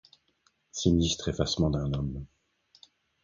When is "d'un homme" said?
1.69-2.25